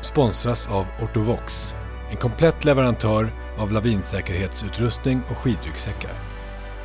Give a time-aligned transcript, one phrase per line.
[0.00, 1.74] sponsras av Ortovox,
[2.10, 6.12] en komplett leverantör av lavinsäkerhetsutrustning och skidryggsäckar.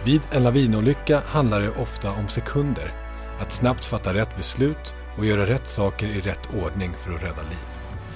[0.05, 2.94] Vid en lavinolycka handlar det ofta om sekunder
[3.40, 7.41] att snabbt fatta rätt beslut och göra rätt saker i rätt ordning för att rädda
[7.41, 7.68] liv.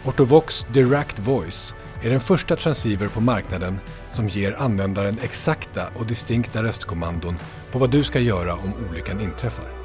[0.06, 3.80] Ortovox Direct Voice är den första transceiver på marknaden
[4.12, 7.36] som ger användaren exakta och distinkta röstkommandon
[7.72, 9.77] på vad du ska göra om olyckan inträffar.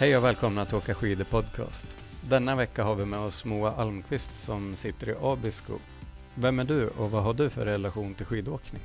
[0.00, 1.86] Hej och välkomna till Åka skidor podcast.
[2.28, 5.72] Denna vecka har vi med oss Moa Almqvist som sitter i Abisko.
[6.34, 8.82] Vem är du och vad har du för relation till skidåkning?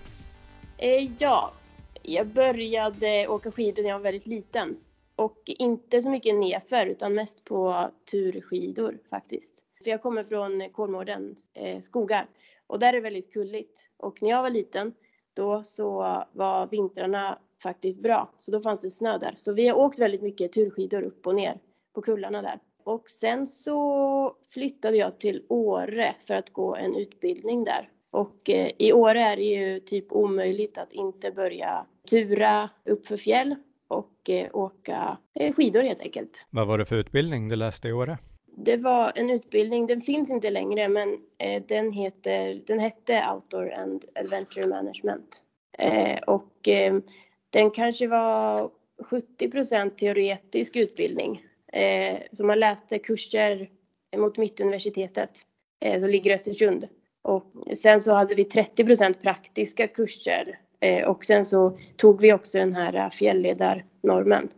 [0.77, 1.51] Eh, ja,
[2.03, 4.77] jag började åka skidor när jag var väldigt liten.
[5.16, 9.55] Och inte så mycket nedför utan mest på turskidor faktiskt.
[9.83, 12.27] För jag kommer från Kolmårdens eh, skogar
[12.67, 13.89] och där är det väldigt kulligt.
[13.97, 14.94] Och när jag var liten
[15.33, 18.33] då så var vintrarna faktiskt bra.
[18.38, 19.33] Så då fanns det snö där.
[19.38, 21.59] Så vi har åkt väldigt mycket turskidor upp och ner
[21.95, 22.59] på kullarna där.
[22.83, 27.89] Och sen så flyttade jag till Åre för att gå en utbildning där.
[28.11, 33.17] Och eh, i Åre är det ju typ omöjligt att inte börja tura upp för
[33.17, 33.55] fjäll
[33.88, 36.47] och eh, åka eh, skidor helt enkelt.
[36.49, 38.17] Vad var det för utbildning du läste i Åre?
[38.57, 41.17] Det var en utbildning, den finns inte längre men
[41.67, 45.44] den, heter, den hette Outdoor and Adventure Management.
[46.28, 46.69] Och
[47.49, 48.69] den kanske var
[49.39, 51.41] 70% teoretisk utbildning.
[51.73, 53.69] Eh, så man läste kurser
[54.17, 55.29] mot Mittuniversitetet
[55.81, 56.87] eh, som ligger i Östersund.
[57.21, 57.43] Och
[57.77, 62.73] sen så hade vi 30% praktiska kurser eh, och sen så tog vi också den
[62.73, 64.49] här fjällledarnormen.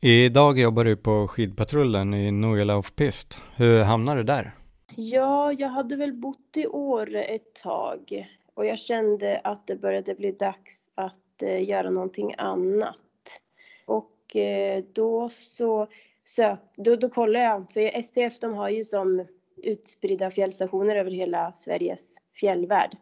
[0.00, 3.40] Idag jobbar du på skidpatrullen i Norgelaufpist.
[3.56, 4.54] Hur hamnade du där?
[4.96, 10.14] Ja, jag hade väl bott i Åre ett tag och jag kände att det började
[10.14, 13.40] bli dags att eh, göra någonting annat.
[13.84, 15.86] Och eh, då så
[16.24, 19.26] sök, då, då kollade jag, för STF de har ju som
[19.62, 22.96] utspridda fjällstationer över hela Sveriges fjällvärld.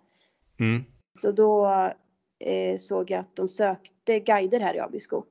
[0.60, 0.84] Mm.
[1.12, 1.66] Så då
[2.38, 5.22] eh, såg jag att de sökte guider här i Abisko.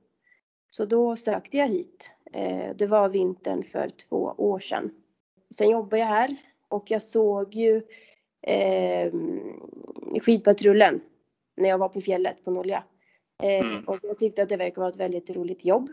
[0.70, 2.12] Så då sökte jag hit.
[2.34, 4.92] Eh, det var vintern för två år sedan.
[5.56, 6.38] Sen jobbade jag här
[6.68, 7.82] och jag såg ju
[8.42, 9.14] eh,
[10.22, 11.02] skidpatrullen
[11.58, 12.84] när jag var på fjället på Nolja.
[13.44, 13.84] Eh, Mm.
[13.84, 15.90] och jag tyckte att det verkade vara ett väldigt roligt jobb.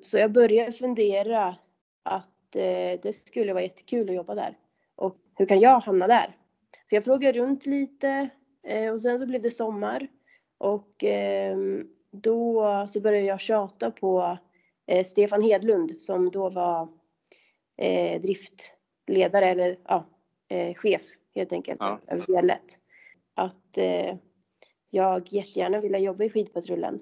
[0.00, 1.56] Så jag började fundera
[2.02, 4.58] att eh, det skulle vara jättekul att jobba där.
[4.96, 6.36] Och hur kan jag hamna där?
[6.86, 8.28] Så jag frågade runt lite
[8.66, 10.08] eh, och sen så blev det sommar.
[10.58, 14.38] Och ehm, då så började jag tjata på
[14.86, 16.88] eh, Stefan Hedlund som då var
[17.76, 20.04] eh, driftledare eller ja,
[20.48, 21.02] eh, chef
[21.34, 22.00] helt enkelt Ja.
[22.06, 22.64] över fjället.
[23.34, 24.16] Att eh,
[24.90, 27.00] jag jättegärna ville jobba i skidpatrullen.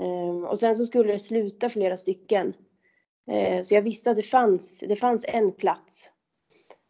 [0.00, 2.54] Ehm, och sen så skulle det sluta flera stycken.
[3.30, 6.10] Eh, så jag visste att det fanns, det fanns en plats.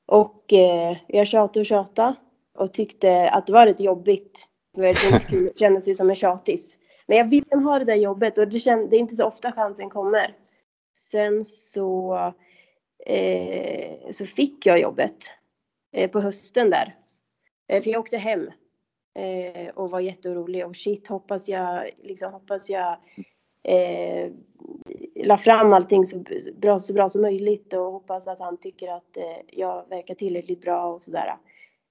[0.07, 2.15] Och eh, jag tjatade och tjatade
[2.55, 4.49] och tyckte att det var lite jobbigt.
[4.75, 6.77] För det känna sig som en tjatis.
[7.07, 9.53] Men jag ville ha det där jobbet och det, känd, det är inte så ofta
[9.53, 10.37] chansen kommer.
[10.95, 12.15] Sen så,
[13.07, 15.31] eh, så fick jag jobbet
[15.93, 16.95] eh, på hösten där.
[17.69, 18.51] Eh, för jag åkte hem
[19.19, 20.67] eh, och var jätteorolig.
[20.67, 22.97] Och shit, hoppas jag, liksom, hoppas jag
[23.63, 24.31] eh,
[25.25, 26.25] la fram allting så
[26.57, 30.61] bra, så bra som möjligt och hoppas att han tycker att eh, jag verkar tillräckligt
[30.61, 31.37] bra och sådär.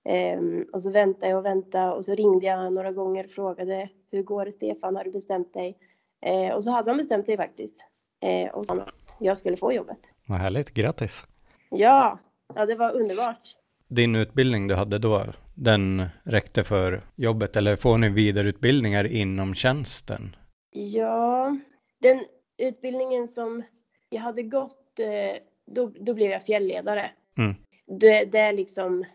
[0.05, 3.89] Ehm, och så väntade jag och väntade och så ringde jag några gånger och frågade
[4.11, 5.77] hur går det Stefan, har du bestämt dig?
[6.21, 7.85] Eh, och så hade han bestämt sig faktiskt.
[8.19, 9.99] Eh, och sa att jag skulle få jobbet.
[10.25, 11.25] Vad härligt, grattis!
[11.69, 12.19] Ja,
[12.55, 13.49] ja det var underbart.
[13.87, 15.25] Din utbildning du hade då,
[15.55, 20.35] den räckte för jobbet eller får ni vidareutbildningar inom tjänsten?
[20.71, 21.57] Ja,
[22.01, 22.25] den
[22.57, 23.63] utbildningen som
[24.09, 27.11] jag hade gått, eh, då, då blev jag fjällledare.
[27.37, 27.55] Mm.
[27.99, 29.05] Det, det är liksom,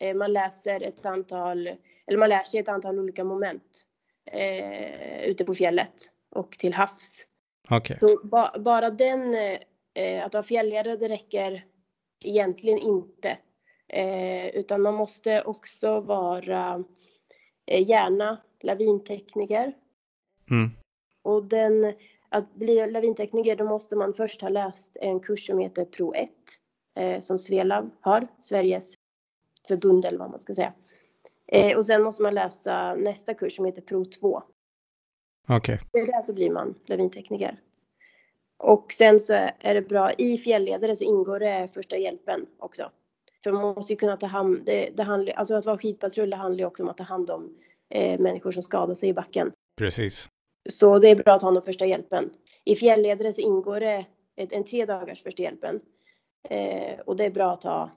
[0.00, 1.66] eh, man läser ett antal,
[2.06, 3.82] eller man lär sig ett antal olika moment
[4.32, 5.94] eh, ute på fjället
[6.30, 7.26] och till havs.
[7.70, 7.98] Okej.
[8.00, 9.34] Så ba, bara den,
[9.94, 11.64] eh, att vara fjällledare, det räcker
[12.24, 13.38] egentligen inte.
[13.92, 16.84] Eh, utan man måste också vara
[17.66, 19.72] eh, gärna lavintekniker.
[20.50, 20.70] Mm.
[21.22, 21.92] Och den,
[22.28, 26.30] att bli lavintekniker då måste man först ha läst en kurs som heter Pro 1
[26.96, 28.94] eh, som Svelab har, Sveriges
[29.68, 30.72] förbund eller vad man ska säga.
[31.46, 34.42] Eh, och sen måste man läsa nästa kurs som heter Pro 2.
[35.48, 35.80] Okej.
[35.92, 37.60] Det är där så blir man lavintekniker.
[38.56, 42.90] Och sen så är det bra, i fjällledare så ingår det första hjälpen också.
[43.44, 46.36] För man måste ju kunna ta hand, det, det handlar, alltså att vara skidpatrull det
[46.36, 47.56] handlar ju också om att ta hand om
[47.90, 49.52] eh, människor som skadar sig i backen.
[49.78, 50.28] Precis.
[50.70, 52.30] Så det är bra att ha någon första hjälpen.
[52.64, 54.06] I fjällledare så ingår det
[54.36, 55.80] ett, en tre dagars första hjälpen.
[56.48, 57.90] Eh, och det är bra att ha,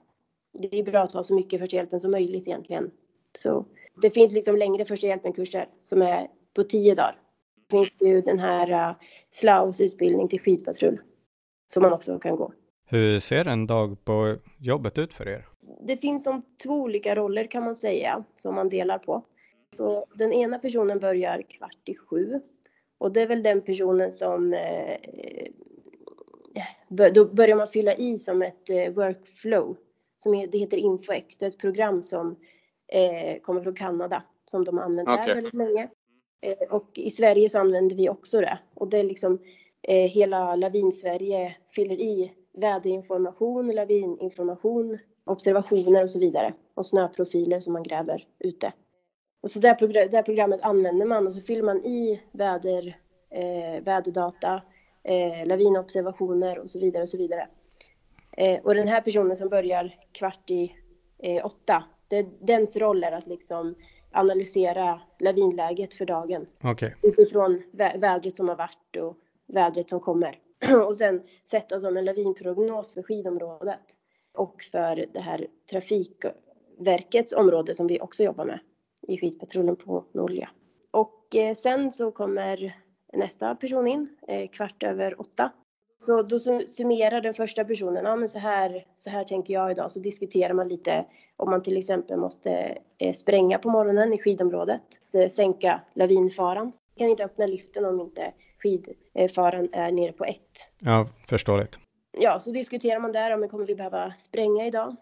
[0.58, 2.90] det är bra att ha så mycket första hjälpen som möjligt egentligen.
[3.38, 3.66] Så
[4.02, 7.20] det finns liksom längre första hjälpen-kurser som är på tio dagar.
[7.56, 8.96] Det finns ju den här uh,
[9.30, 11.00] Slaus utbildning till skidpatrull
[11.72, 12.52] som man också kan gå.
[12.88, 15.48] Hur ser en dag på jobbet ut för er?
[15.80, 19.22] Det finns som två olika roller kan man säga som man delar på.
[19.76, 22.40] Så den ena personen börjar kvart i sju
[22.98, 24.96] och det är väl den personen som eh,
[26.88, 29.76] bör- då börjar man fylla i som ett eh, workflow
[30.18, 31.38] som är, det heter InfoX.
[31.38, 32.36] Det är ett program som
[32.92, 35.34] eh, kommer från Kanada som de har använt här Okej.
[35.34, 35.88] väldigt länge.
[36.40, 39.38] Eh, och i Sverige så använder vi också det och det är liksom
[39.82, 47.82] eh, hela Lavin-Sverige fyller i väderinformation, lavininformation, observationer och så vidare och snöprofiler som man
[47.82, 48.72] gräver ute.
[49.42, 52.96] Och så det här, progr- det programmet använder man och så fyller man i väder,
[53.30, 54.62] eh, väderdata,
[55.02, 57.48] eh, lavinobservationer och så vidare och så vidare.
[58.36, 60.72] Eh, och den här personen som börjar kvart i
[61.18, 63.74] eh, åtta, det, dens roll är att liksom
[64.12, 66.96] analysera lavinläget för dagen Okej.
[67.02, 69.16] utifrån vä- vädret som har varit och
[69.46, 70.38] vädret som kommer.
[70.86, 73.96] och sen sätta som en lavinprognos för skidområdet
[74.34, 78.60] och för det här Trafikverkets område som vi också jobbar med
[79.08, 80.48] i skidpatrullen på Norlia.
[80.92, 82.76] Och eh, sen så kommer
[83.12, 85.52] nästa person in eh, kvart över åtta.
[85.98, 89.90] Så då summerar den första personen, ja men så här, så här tänker jag idag,
[89.90, 91.06] så diskuterar man lite
[91.36, 94.82] om man till exempel måste eh, spränga på morgonen i skidområdet,
[95.30, 96.72] sänka lavinfaran.
[96.96, 100.68] Kan inte öppna lyften om inte skidfaran är nere på ett.
[100.78, 101.78] Ja, förståeligt.
[102.18, 104.96] Ja, så diskuterar man där, om kommer vi behöva spränga idag?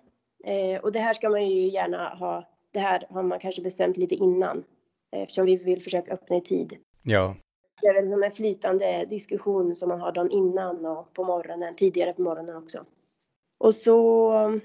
[0.44, 3.96] Eh, och det här ska man ju gärna ha, det här har man kanske bestämt
[3.96, 4.64] lite innan,
[5.12, 6.76] eh, eftersom vi vill försöka öppna i tid.
[7.02, 7.36] Ja.
[7.80, 11.76] Det är väl som en flytande diskussion som man har dagen innan och på morgonen,
[11.76, 12.84] tidigare på morgonen också.
[13.58, 14.60] Och så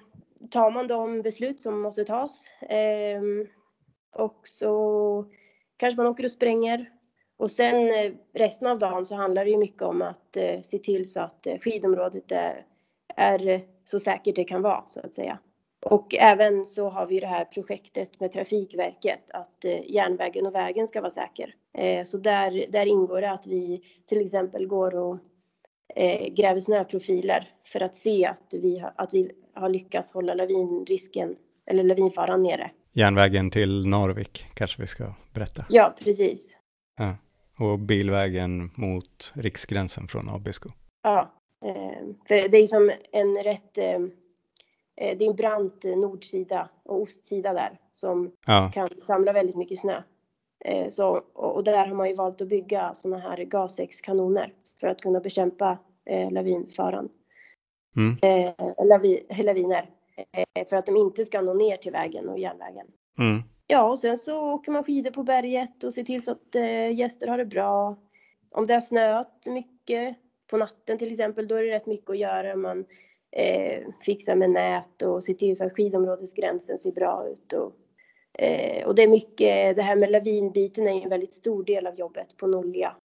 [0.52, 2.52] tar man de beslut som måste tas.
[2.62, 3.48] Ehm,
[4.16, 5.26] och så
[5.78, 6.90] kanske man åker och spränger.
[7.40, 10.80] Och sen eh, resten av dagen så handlar det ju mycket om att eh, se
[10.80, 12.66] till så att eh, skidområdet är,
[13.16, 15.40] är så säkert det kan vara så att säga.
[15.86, 21.02] Och även så har vi det här projektet med Trafikverket att järnvägen och vägen ska
[21.02, 21.56] vara säker.
[22.06, 25.18] Så där, där ingår det att vi till exempel går och
[26.32, 32.44] gräver snöprofiler för att se att vi, att vi har lyckats hålla lavinrisken eller lavinfaran
[32.44, 32.72] nere.
[32.94, 35.66] Järnvägen till Narvik kanske vi ska berätta.
[35.70, 36.58] Ja, precis.
[36.98, 37.16] Ja.
[37.60, 40.70] Och bilvägen mot riksgränsen från Abisko.
[41.04, 41.32] Ja,
[41.66, 43.96] eh, för det är som en rätt, eh,
[44.96, 49.56] eh, det är en brant eh, nordsida och ostsida där som Ja, kan samla väldigt
[49.56, 50.02] mycket snö.
[50.66, 55.02] Eh, så, och, där har man ju valt att bygga sådana här gasäckskanoner för att
[55.02, 57.10] kunna bekämpa eh, lavinfaran.
[57.96, 58.18] Mm.
[58.22, 59.90] Eh, lavi, laviner.
[60.32, 62.88] Eh, för att de inte ska nå ner till vägen och järnvägen.
[63.18, 63.44] mm.
[63.72, 66.96] Ja, och sen så åker man skidor på berget och ser till så att eh,
[66.96, 67.98] gäster har det bra.
[68.52, 72.18] Om det har snöat mycket på natten till exempel, då är det rätt mycket att
[72.18, 72.56] göra.
[72.56, 72.86] Man
[73.32, 77.54] eh, fixar med nät och ser till så att skidområdesgränsen ser bra ut.
[77.54, 77.74] Och,
[78.42, 81.96] eh, och det är mycket, det här med lavinbiten är en väldigt stor del av
[81.96, 82.96] jobbet på Nolja.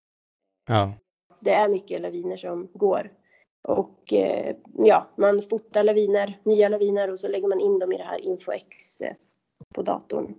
[0.68, 0.92] ja.
[1.40, 3.12] Det är mycket laviner som går.
[3.68, 7.97] Och eh, ja, man fotar laviner, nya laviner och så lägger man in dem i
[7.97, 9.14] det här InfoX eh,
[9.75, 10.35] på datorn.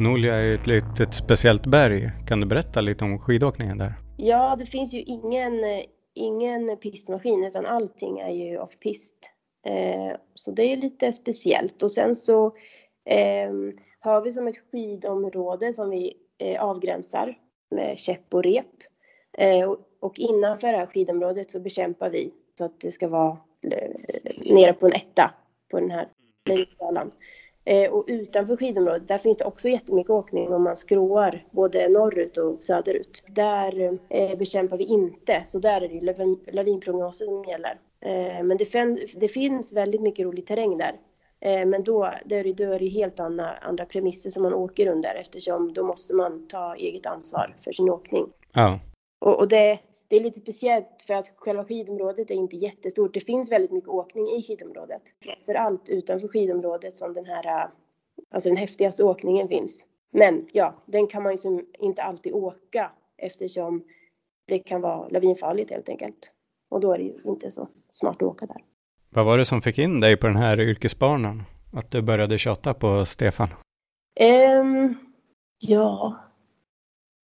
[0.00, 2.10] Nolja är ett litet speciellt berg.
[2.28, 3.94] Kan du berätta lite om skidåkningen där?
[4.16, 9.14] Ja, det finns ju ingen, eh, ingen pistmaskin utan allting är ju off-pist.
[9.66, 11.82] Eh, så det är lite speciellt.
[11.82, 12.46] Och sen så
[13.04, 13.50] eh,
[14.00, 17.38] har vi som ett skidområde som vi eh, avgränsar
[17.70, 18.66] med käpp och rep.
[19.38, 23.38] Eh, och, och innanför det här skidområdet så bekämpar vi så att det ska vara
[23.72, 23.90] eh,
[24.54, 25.34] nere på en etta
[25.70, 26.08] på den här
[26.44, 27.10] längdskalan.
[27.70, 32.36] Eh, och utanför skidområdet, där finns det också jättemycket åkning om man skråar både norrut
[32.36, 33.22] och söderut.
[33.26, 37.78] Där eh, bekämpar vi inte, så där är det lavin, lavinprognoser som gäller.
[38.00, 38.56] Eh, men
[39.16, 40.96] det, finns väldigt mycket rolig terräng där.
[41.66, 44.86] Men då, då, är det, då är det helt andra, andra premisser som man åker
[44.86, 48.26] under eftersom då måste man ta eget ansvar för sin åkning.
[48.52, 48.78] Ja.
[49.20, 49.78] Och, och det,
[50.10, 53.14] det är lite speciellt för att själva skidområdet är inte jättestort.
[53.14, 55.02] Det finns väldigt mycket åkning i skidområdet.
[55.46, 57.70] För allt utanför skidområdet som den här,
[58.30, 59.84] alltså den häftigaste åkningen finns.
[60.12, 63.84] Men ja, den kan man ju inte alltid åka eftersom
[64.48, 66.30] det kan vara lavinfarligt helt enkelt.
[66.70, 68.64] Och då är det ju inte så smart att åka där.
[69.10, 71.42] Vad var det som fick in dig på den här yrkesbanan?
[71.72, 73.48] Att du började tjata på Stefan?
[74.60, 74.94] Um,
[75.58, 76.16] ja,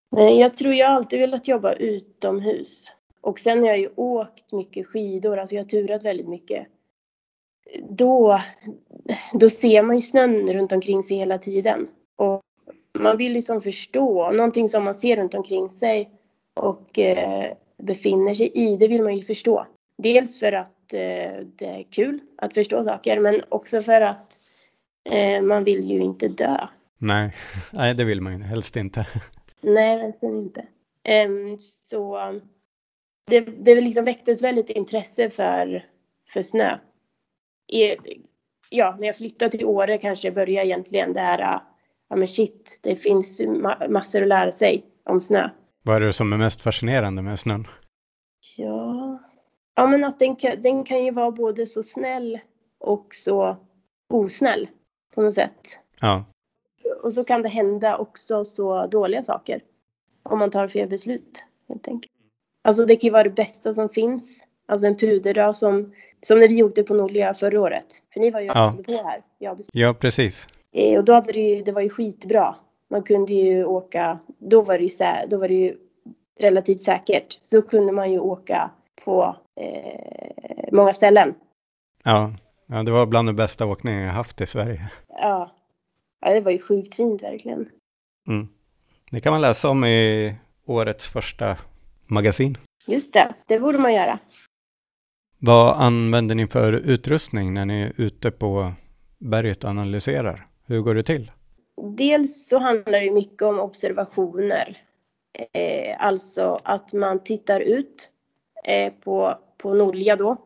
[0.09, 2.91] jag tror jag alltid velat jobba utomhus.
[3.21, 6.67] Och sen har jag ju åkt mycket skidor, alltså jag har turat väldigt mycket.
[7.89, 8.41] Då,
[9.33, 11.87] då ser man ju snön runt omkring sig hela tiden.
[12.15, 12.41] Och
[12.99, 16.09] man vill liksom förstå någonting som man ser runt omkring sig
[16.59, 19.67] och eh, befinner sig i, det vill man ju förstå.
[19.97, 24.41] Dels för att eh, det är kul att förstå saker, men också för att
[25.09, 26.57] eh, man vill ju inte dö.
[26.97, 27.35] Nej,
[27.71, 29.05] nej det vill man ju helst inte.
[29.61, 30.65] Nej, verkligen inte.
[31.27, 32.17] Um, så
[33.27, 35.85] det, det liksom väcktes väldigt intresse för,
[36.29, 36.77] för snö.
[37.67, 37.95] I,
[38.69, 41.61] ja, när jag flyttade till Åre kanske jag började egentligen det här,
[42.09, 45.49] ja men shit, det finns ma massor att lära sig om snö.
[45.83, 47.67] Vad är det som är mest fascinerande med snön?
[48.57, 49.19] Ja,
[49.75, 52.39] ja men att den kan, den kan ju vara både så snäll
[52.79, 53.57] och så
[54.09, 54.67] osnäll
[55.15, 55.79] på något sätt.
[55.99, 56.25] Ja
[57.03, 59.61] och så kan det hända också så dåliga saker.
[60.23, 62.13] Om man tar fel beslut helt enkelt.
[62.63, 64.43] Alltså det kan ju vara det bästa som finns.
[64.67, 67.85] Alltså en puderdag som, som när vi åkte på Nordliga förra året.
[68.13, 68.75] För ni var ju ja.
[68.85, 69.21] på här.
[69.37, 70.47] Jag ja, precis.
[70.73, 72.55] Eh, och då hade det ju, det var ju skitbra.
[72.89, 75.75] Man kunde ju åka, då var det ju, då var det ju
[76.39, 77.39] relativt säkert.
[77.43, 78.71] Så kunde man ju åka
[79.05, 81.33] på eh, många ställen.
[82.03, 82.31] Ja.
[82.65, 84.89] ja, det var bland de bästa åkningar jag haft i Sverige.
[85.07, 85.51] Ja,
[86.19, 87.69] Ja, det var ju sjukt fint verkligen.
[88.27, 88.47] Mm.
[89.11, 91.57] Det kan man läsa om i årets första
[92.05, 92.57] magasin.
[92.87, 94.19] Just det, det borde man göra.
[95.39, 98.73] Vad använder ni för utrustning när ni är ute på
[99.17, 100.47] berget och analyserar?
[100.65, 101.31] Hur går det till?
[101.97, 104.77] Dels så handlar det mycket om observationer.
[105.53, 108.09] Eh, alltså att man tittar ut
[108.63, 110.37] eh, på, på Norlia då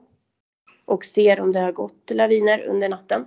[0.85, 3.25] och ser om det har gått laviner under natten.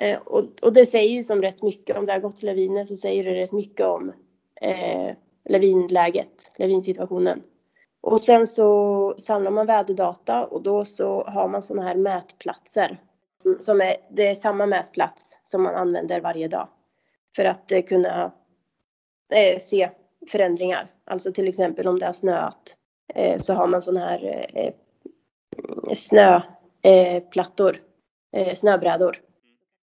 [0.00, 2.96] Eh, och, och, det säger ju som rätt mycket, om det har gått laviner så
[2.96, 4.12] säger det rätt mycket om
[4.60, 5.16] eh,
[5.48, 7.42] lavinläget, lavinsituationen.
[8.00, 13.00] Och sen så samlar man väderdata och då så har man sådana här mätplatser.
[13.60, 16.68] Som är, det är samma mätplats som man använder varje dag.
[17.36, 18.32] För att eh, kunna
[19.32, 19.90] eh, se
[20.30, 20.90] förändringar.
[21.04, 22.76] Alltså till exempel om det har snöat
[23.14, 24.72] eh, så har man sådana här eh,
[25.94, 27.82] snöplattor,
[28.32, 29.25] eh, eh, snöbrädor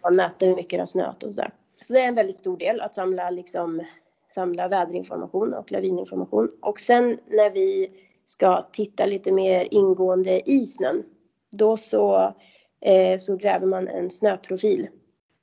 [0.03, 1.53] man mäter hur mycket det har snöat och sådär.
[1.79, 3.81] Så det är en väldigt stor del att samla, liksom,
[4.27, 6.51] samla väderinformation och lavininformation.
[6.61, 7.91] Och sen när vi
[8.25, 11.03] ska titta lite mer ingående i snön,
[11.51, 12.33] då så,
[12.81, 14.87] eh, så gräver man en snöprofil.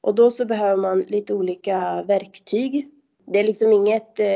[0.01, 2.89] Och då så behöver man lite olika verktyg.
[3.27, 4.35] Det är liksom inget eh,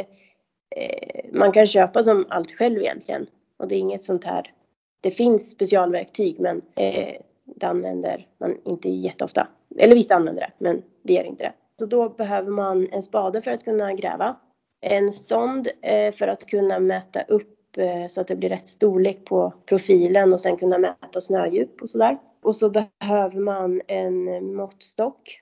[0.76, 3.26] eh man kan köpa som allt själv egentligen.
[3.56, 4.52] Och det är inget sånt här.
[5.00, 9.48] Det finns specialverktyg men eh, det använder man inte jätteofta.
[9.78, 11.52] Eller vissa använder det, men vi gör inte det.
[11.78, 14.36] Så då behöver man en spade för att kunna gräva.
[14.80, 19.24] En sond eh, för att kunna mäta upp eh, så att det blir rätt storlek
[19.24, 22.18] på profilen och sen kunna mäta snödjup och sådär.
[22.42, 25.40] Och så behöver man en eh, måttstock.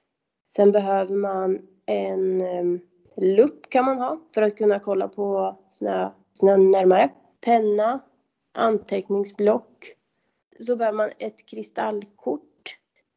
[0.56, 2.42] Sen behöver man en
[3.16, 7.10] lupp kan man ha för att kunna kolla på snö, snön närmare.
[7.40, 8.00] Penna,
[8.54, 9.94] anteckningsblock.
[10.62, 12.42] Så behöver man ett kristallkort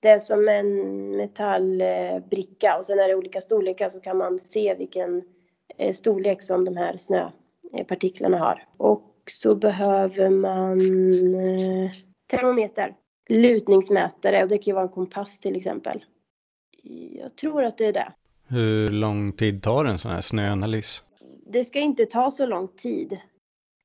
[0.05, 4.75] det är som en metallbricka och sen är det olika storlekar så kan man se
[4.75, 5.23] vilken
[5.77, 8.67] eh, storlek som de här snöpartiklarna har.
[8.77, 10.79] Och så behöver man
[11.35, 11.91] eh,
[12.27, 12.95] termometer,
[13.29, 16.05] lutningsmätare och det kan ju vara en kompass till exempel.
[17.11, 18.13] Jag tror att det är det.
[18.47, 21.03] Hur lång tid tar en sån här snöanalys?
[21.47, 23.19] Det ska inte ta så lång tid.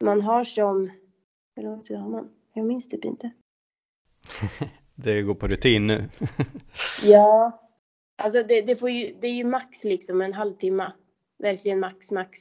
[0.05, 0.91] Man har som...
[1.57, 2.29] Hur lång tid har man?
[2.55, 3.31] Jag minns typ inte.
[4.95, 6.09] Det går på rutin nu.
[7.03, 7.61] ja,
[8.19, 10.93] alltså det, det, får ju, det är ju max liksom en halvtimme.
[11.39, 12.39] Verkligen max, max.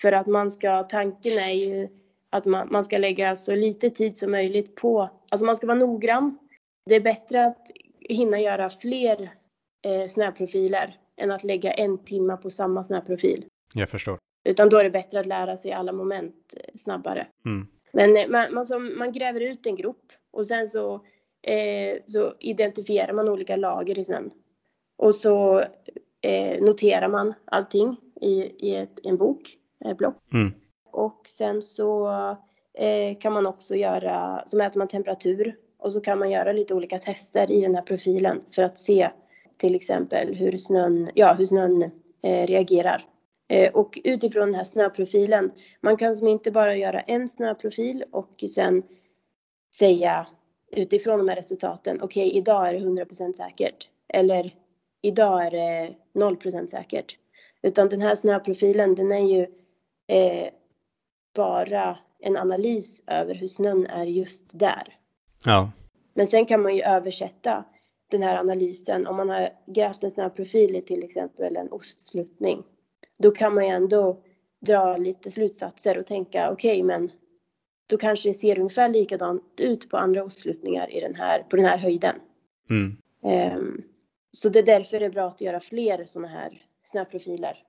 [0.00, 1.88] För att man ska, tanken är ju
[2.30, 5.78] att man, man ska lägga så lite tid som möjligt på, alltså man ska vara
[5.78, 6.38] noggrann.
[6.86, 7.70] Det är bättre att
[8.00, 9.30] hinna göra fler
[9.84, 13.44] eh, snöprofiler än att lägga en timme på samma snöprofil.
[13.74, 14.18] Jag förstår.
[14.44, 17.26] Utan då är det bättre att lära sig alla moment eh, snabbare.
[17.44, 17.66] Mm.
[17.92, 20.94] Men eh, man, man, som, man gräver ut en grop och sen så,
[21.42, 24.30] eh, så identifierar man olika lager i snön.
[24.96, 25.60] Och så
[26.20, 30.16] eh, noterar man allting i, i ett, en bok, ett block.
[30.32, 30.52] Mm.
[30.92, 32.08] Och sen så
[32.74, 36.74] eh, kan man också göra, så mäter man temperatur och så kan man göra lite
[36.74, 39.10] olika tester i den här profilen för att se
[39.56, 41.82] till exempel hur snön, ja, hur snön
[42.22, 43.04] eh, reagerar.
[43.48, 45.50] Eh, och utifrån den här snöprofilen,
[45.80, 48.82] man kan som inte bara göra en snöprofil och sen
[49.78, 50.26] säga
[50.72, 53.88] utifrån de här resultaten, okej, okay, idag är det 100% säkert.
[54.08, 54.54] Eller
[55.02, 57.16] idag är det 0% säkert.
[57.62, 59.46] Utan den här snöprofilen, den är ju
[60.06, 60.48] eh,
[61.34, 64.98] bara en analys över hur snön är just där.
[65.44, 65.70] Ja.
[66.14, 67.64] Men sen kan man ju översätta
[68.10, 72.62] den här analysen om man har grävt en snöprofil i till exempel en ostsluttning.
[73.18, 74.22] Då kan man ju ändå
[74.60, 77.10] dra lite slutsatser och tänka okej, okay, men
[77.86, 81.64] då kanske det ser ungefär likadant ut på andra ostsluttningar i den här, på den
[81.64, 82.14] här höjden.
[82.70, 82.96] Mm.
[83.56, 83.84] Um,
[84.32, 87.62] så det är därför det är bra att göra fler sådana här snöprofiler.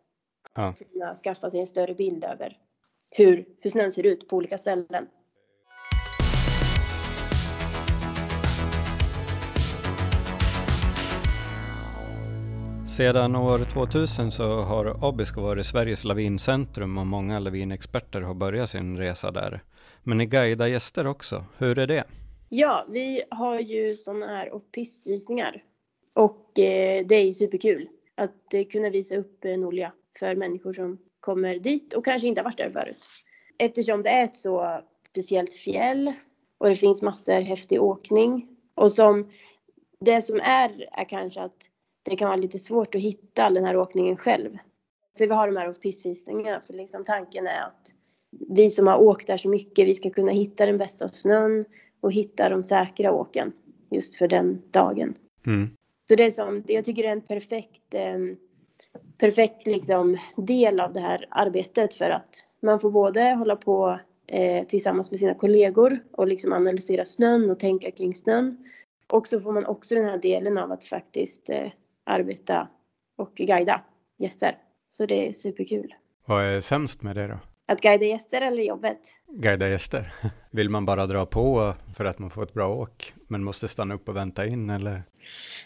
[0.55, 0.73] Ja.
[0.77, 2.57] För att kunna skaffa sig en större bild över
[3.09, 5.07] hur, hur snön ser ut på olika ställen.
[12.97, 18.97] Sedan år 2000 så har Abisko varit Sveriges lavincentrum och många lavinexperter har börjat sin
[18.97, 19.61] resa där.
[20.07, 21.45] Men ni guidar gäster också.
[21.57, 22.03] Hur är det?
[22.49, 25.63] Ja, vi har ju sådana här off-pistvisningar.
[26.13, 30.73] Och eh, det är ju superkul att eh, kunna visa upp eh, Nolia för människor
[30.73, 33.09] som kommer dit och kanske inte har varit där förut.
[33.59, 36.13] Eftersom det är ett så speciellt fjäll
[36.57, 38.47] och det finns massor häftig åkning.
[38.75, 39.31] Och som
[39.99, 41.69] det som är, är kanske att
[42.03, 44.57] det kan vara lite svårt att hitta all den här åkningen själv.
[45.17, 47.93] För vi har de här pissvisningarna, för liksom tanken är att
[48.31, 51.65] vi som har åkt där så mycket, vi ska kunna hitta den bästa snön
[52.01, 53.51] och hitta de säkra åken
[53.91, 55.13] just för den dagen.
[55.45, 55.69] Mm.
[56.07, 58.17] Så det är som, jag tycker det är en perfekt, eh,
[59.17, 64.67] perfekt liksom del av det här arbetet för att man får både hålla på eh,
[64.67, 68.57] tillsammans med sina kollegor och liksom analysera snön och tänka kring snön.
[69.11, 71.71] Och så får man också den här delen av att faktiskt eh,
[72.03, 72.67] arbeta
[73.15, 73.81] och guida
[74.17, 74.57] gäster.
[74.89, 75.93] Så det är superkul.
[76.25, 77.39] Vad är sämst med det då?
[77.67, 78.99] Att guida gäster eller jobbet?
[79.31, 80.13] Guida gäster?
[80.51, 83.93] Vill man bara dra på för att man får ett bra åk, men måste stanna
[83.95, 85.03] upp och vänta in eller?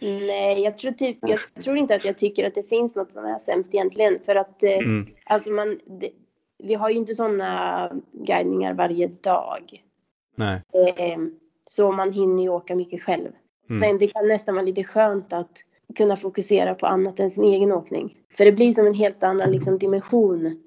[0.02, 3.26] Nej, jag tror, typ, jag tror inte att jag tycker att det finns något som
[3.26, 4.20] är sämst egentligen.
[4.26, 5.08] För att eh, Mm.
[5.26, 6.10] alltså man, det,
[6.64, 9.84] vi har ju inte sådana guidningar varje dag.
[10.36, 10.62] Nej.
[10.98, 11.18] Eh,
[11.68, 13.30] så man hinner ju åka mycket själv.
[13.70, 13.80] Mm.
[13.80, 15.52] Men det kan nästan vara lite skönt att
[15.98, 18.16] kunna fokusera på annat än sin egen åkning.
[18.38, 20.62] För det blir som en helt annan liksom, dimension.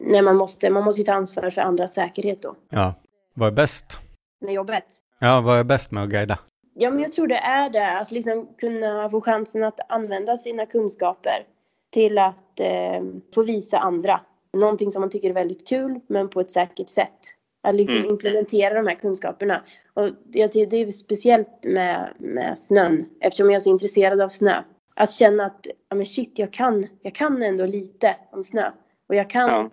[0.00, 2.54] När man måste, man måste ju ta ansvar för andras säkerhet då.
[2.70, 2.94] Ja.
[3.34, 3.98] Vad är bäst?
[4.40, 4.84] Med jobbet.
[5.18, 6.38] Ja, vad är bäst med att guida?
[6.74, 7.98] Ja, men jag tror det är det.
[7.98, 11.46] Att liksom kunna få chansen att använda sina kunskaper
[11.92, 13.02] till att eh,
[13.34, 14.20] få visa andra.
[14.52, 17.18] Någonting som man tycker är väldigt kul, men på ett säkert sätt.
[17.62, 18.10] Att liksom Mm.
[18.10, 19.62] implementera de här kunskaperna.
[19.94, 24.28] Och jag tycker det är speciellt med, med snön, eftersom jag är så intresserad av
[24.28, 24.62] snö.
[24.96, 28.70] Att känna att, ja men shit, jag kan, jag kan ändå lite om snö.
[29.10, 29.70] Och jag kan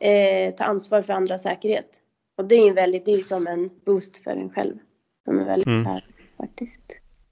[0.00, 0.06] Ja.
[0.08, 2.00] eh, ta ansvar för andras säkerhet.
[2.38, 4.74] Och det är en väldigt, det är som en boost för en själv.
[5.24, 5.86] Som är väldigt Mm.
[5.86, 6.82] här faktiskt.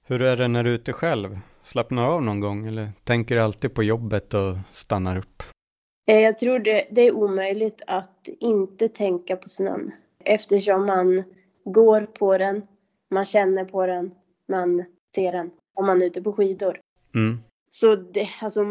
[0.03, 1.39] Hur är det när du är ute själv?
[1.61, 5.43] Slappnar du av någon gång eller tänker du alltid på jobbet och stannar upp?
[6.07, 9.91] Eh, Jag tror det, det är omöjligt att inte tänka på snön.
[10.25, 11.23] Eftersom man
[11.65, 12.67] går på den,
[13.11, 14.11] man känner på den,
[14.47, 14.83] man
[15.15, 15.51] ser den.
[15.75, 16.79] Om man är ute på skidor.
[17.15, 17.39] Mm.
[17.69, 18.65] Så det, alltså,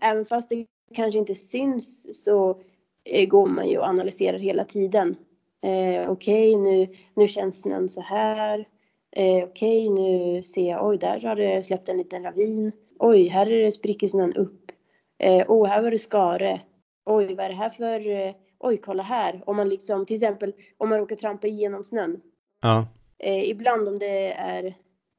[0.00, 2.60] även fast det kanske inte syns så
[3.04, 5.16] eh, går man ju och analyserar hela tiden.
[5.62, 8.68] Eh, Okej, nu, nu känns snön så här.
[9.16, 12.72] Eh, Okej, nu ser jag, oj, där har det släppt en liten ravin.
[12.98, 14.72] Oj, här är det spricker snön upp.
[15.18, 16.60] Eh, oh, här var det skare.
[17.06, 18.10] Oj, vad är det här för...
[18.10, 19.42] Eh, oj, kolla här.
[19.46, 22.20] Om man liksom, till exempel, om man råkar trampa igenom snön.
[22.62, 22.86] Ja.
[23.18, 24.74] Eh, ibland om det är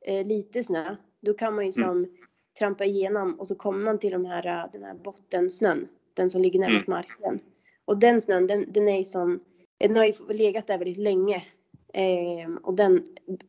[0.06, 2.08] eh, lite snö, då kan man ju som
[2.62, 6.41] trampa igenom och så kommer man till de här, eh, den här bottensnön, den som
[6.41, 7.39] ligger närmast marken.
[7.86, 9.39] Och den snön, den, den är som,
[9.80, 11.43] den har ju legat där väldigt länge.
[11.93, 13.04] Eh, och den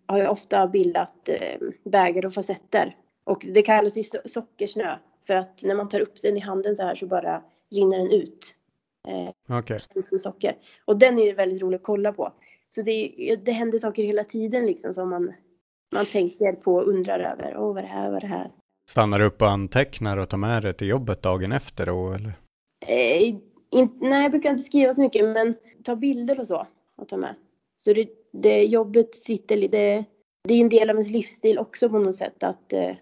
[0.07, 2.97] har ju ofta bildat eh, bägare och facetter.
[3.25, 4.97] Och det kallas ju so- sockersnö.
[5.27, 8.11] För att när man tar upp den i handen så här så bara rinner den
[8.13, 8.55] ut.
[9.09, 9.31] Eh,
[9.95, 10.57] känns som socker.
[10.85, 12.33] Och den är ju väldigt rolig att kolla på.
[12.69, 15.33] Så det, det händer saker hela tiden liksom som man,
[15.95, 17.57] man tänker på och undrar över.
[17.57, 18.51] Åh, vad är det här, vad är det här?
[18.91, 22.33] Stannar du upp och antecknar och tar med det till jobbet dagen efter då eller?
[22.87, 23.23] Eh,
[23.71, 26.67] in, nej, jag brukar inte skriva så mycket, men ta bilder och så
[26.97, 27.35] och ta med.
[27.77, 30.05] Så det, det jobbet sitter lite,
[30.49, 32.97] det är en del av ens livsstil också på något sätt att eh,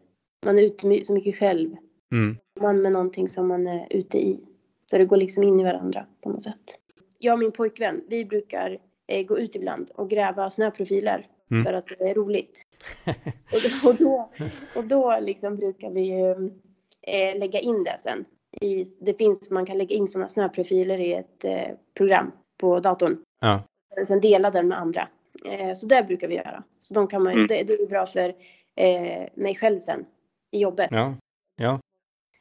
[0.46, 1.76] man är ute så mycket själv.
[2.12, 2.36] Mm.
[2.60, 4.40] Man med någonting som man är ute i.
[4.86, 6.78] Så det går liksom in i varandra på något sätt.
[7.18, 11.64] Jag och min pojkvän, vi brukar eh, gå ut ibland och gräva snöprofiler Mm.
[11.64, 12.62] för att det är roligt.
[13.52, 14.30] och då, och då,
[14.76, 16.10] och då liksom brukar vi
[17.02, 18.24] eh, lägga in det sen.
[18.60, 23.22] I, det finns, man kan lägga in sådana snöprofiler i ett eh, program på datorn.
[23.40, 23.62] Ja.
[24.06, 25.08] Sen dela den med andra.
[25.44, 26.62] Eh, så det brukar vi göra.
[26.78, 27.46] Så de kan man, Mm.
[27.46, 28.28] det, det är bra för
[28.76, 30.06] eh, mig själv sen
[30.50, 30.88] i jobbet.
[30.90, 31.14] Ja.
[31.56, 31.80] Ja.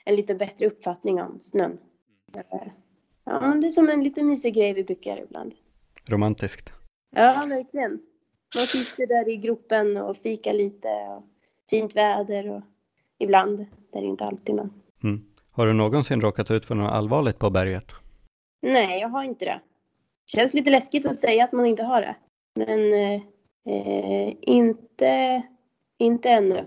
[0.05, 1.77] En lite bättre uppfattning om snön.
[2.35, 2.67] Eh,
[3.23, 5.53] Ja, det är som en liten mysig grej vi brukar ibland.
[6.09, 6.73] Romantiskt.
[7.15, 7.99] Ja, verkligen.
[8.55, 11.23] Man sitter där i gropen och fikar lite och
[11.69, 12.61] fint väder och
[13.19, 14.73] ibland, det är det inte alltid men.
[15.03, 15.25] Mm.
[15.51, 17.91] Har du någonsin råkat ut för något allvarligt på berget?
[18.61, 19.61] Nej, jag har inte det.
[20.25, 22.15] Känns lite läskigt att säga att man inte har det.
[22.55, 25.43] Men eh, inte,
[25.97, 26.65] inte ännu.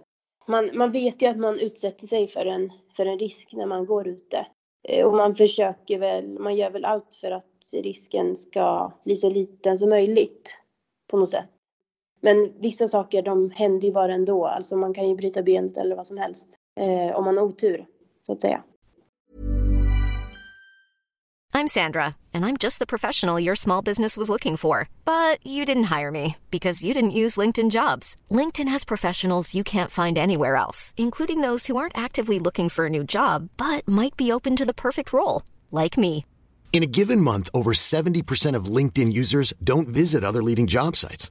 [0.48, 3.86] Man, man vet ju att man utsätter sig för en, för en risk när man
[3.86, 4.46] går ute.
[4.88, 9.30] Eh, och man försöker väl, man gör väl allt för att risken ska bli så
[9.30, 10.58] liten som möjligt.
[11.10, 11.51] På något sätt.
[12.22, 14.46] Men vissa saker de händer ju bara ändå.
[14.46, 16.48] Alltså man kan ju bryta benet eller vad som helst.
[16.80, 17.86] Eh, om man har otur,
[18.26, 18.62] så att säga.
[21.54, 24.88] I'm Sandra, and I'm just the professional your small business was looking for.
[25.04, 28.16] But you didn't hire me because you didn't use LinkedIn jobs.
[28.30, 32.86] LinkedIn has professionals you can't find anywhere else, including those who aren't actively looking for
[32.86, 36.24] a new job but might be open to the perfect role, like me.
[36.72, 41.30] In a given month, over 70% of LinkedIn users don't visit other leading job sites.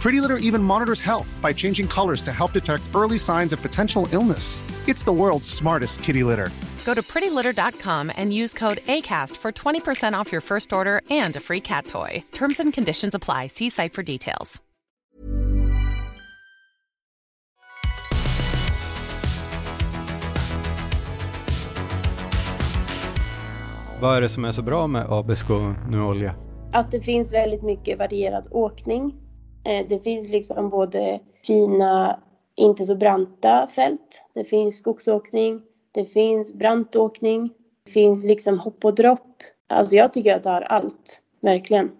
[0.00, 4.08] Pretty Litter even monitors health by changing colors to help detect early signs of potential
[4.12, 4.62] illness.
[4.88, 6.48] It's the world's smartest kitty litter.
[6.86, 11.40] Go to prettylitter.com and use code ACAST for 20% off your first order and a
[11.40, 12.24] free cat toy.
[12.32, 13.48] Terms and conditions apply.
[13.48, 14.62] See site for details.
[24.00, 26.34] Vad är det som är så bra med Abisko nu olja?
[26.72, 29.14] att det finns väldigt mycket varierad åkning.
[29.64, 32.20] Eh, Det finns liksom både fina,
[32.56, 34.24] inte så branta fält.
[34.34, 35.62] Det finns skogsåkning.
[35.92, 37.50] Det finns brantåkning.
[37.84, 39.42] Det finns liksom hopp och dropp.
[39.68, 41.20] Alltså jag tycker att det har allt.
[41.40, 41.90] Verkligen.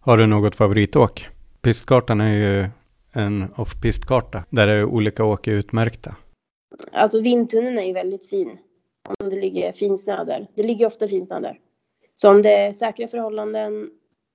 [0.00, 1.28] Har du något favoritåk?
[1.62, 2.66] Pistkartan är ju
[3.12, 6.14] en off-pistkarta där är olika åk är utmärkta.
[6.92, 8.58] Alltså vindtunneln är ju väldigt fin.
[9.20, 10.46] Om det ligger finsnö där.
[10.54, 11.58] Det ligger ofta finsnö där.
[12.14, 13.90] Så om det är säkra förhållanden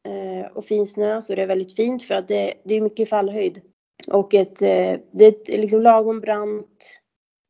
[0.05, 3.61] eh, och finsnö så är det väldigt fint för att det, det är mycket fallhöjd.
[4.07, 6.99] Och ett, eh, det är ett liksom lagom brant,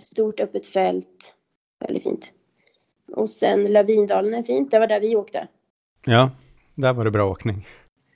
[0.03, 1.35] stort öppet fält.
[1.79, 2.33] Väldigt fint.
[3.11, 4.71] Och sen Lavindalen är fint.
[4.71, 5.47] Det var där vi åkte.
[6.05, 6.31] Ja,
[6.75, 7.67] där var det bra åkning.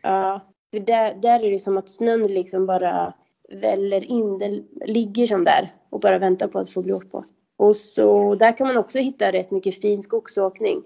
[0.02, 0.42] Ja,
[0.74, 3.14] för där, där är det som att snön liksom bara
[3.50, 4.38] väller in.
[4.38, 7.26] Den ligger som där och bara väntar på att få bli åkt på.
[7.58, 10.84] Och så där kan man också hitta rätt mycket fin skogsåkning.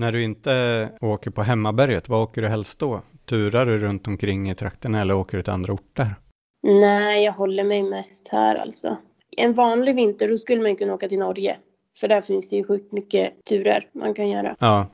[0.00, 3.02] När du inte åker på hemmaberget, vad åker du helst då?
[3.24, 6.14] Turar du runt omkring i trakterna eller åker du till andra orter?
[6.62, 8.96] Nej, jag håller mig mest här alltså.
[9.36, 11.56] En vanlig vinter då skulle man kunna åka till Norge.
[11.98, 14.56] För där finns det ju sjukt mycket turer man kan göra.
[14.60, 14.86] Ja,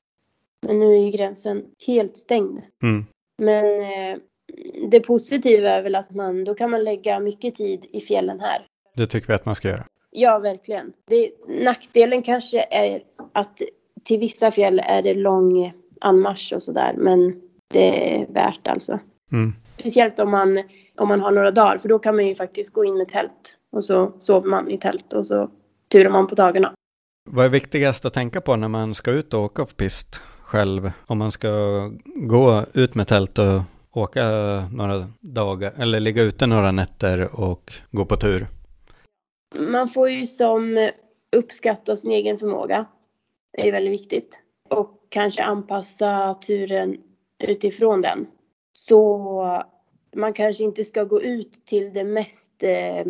[0.67, 2.61] Men nu är ju gränsen helt stängd.
[2.83, 3.05] mm.
[3.37, 4.17] Men eh,
[4.91, 8.65] det positiva är väl att man, då kan man lägga mycket tid i fjällen här.
[8.95, 9.85] det tycker vi att man ska göra.
[10.11, 10.93] Ja, verkligen.
[11.07, 11.31] Det,
[11.63, 13.01] nackdelen kanske är
[13.33, 13.61] att
[14.07, 16.93] till vissa fjäll är det lång anmarsch och sådär.
[16.97, 17.41] Men
[17.73, 18.99] det är värt alltså.
[19.31, 19.53] Mm.
[19.79, 20.63] Speciellt om man,
[20.97, 21.77] om man har några dagar.
[21.77, 23.57] För då kan man ju faktiskt gå in med tält.
[23.71, 25.49] Och så sover man i tält och så
[25.91, 26.73] turar man på dagarna.
[27.29, 30.91] Vad är viktigast att tänka på när man ska ut och åka på pist själv?
[31.05, 31.49] Om man ska
[32.15, 33.61] gå ut med tält och
[33.93, 34.23] åka
[34.71, 38.47] några dagar, eller ligga ute några nätter och gå på tur.
[39.59, 40.89] Man får ju som
[41.35, 42.85] uppskatta sin egen förmåga.
[43.57, 44.39] Det är väldigt viktigt.
[44.69, 46.97] Och kanske anpassa turen
[47.43, 48.27] utifrån den.
[48.73, 49.63] Så
[50.15, 53.05] man kanske inte ska gå ut till de mest eh,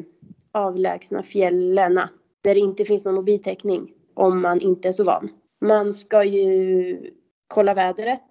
[0.51, 1.95] avlägsna fjällen
[2.43, 5.29] där det inte finns någon mobiltäckning om man inte är så van.
[5.61, 7.11] Man ska ju
[7.47, 8.21] kolla vädret,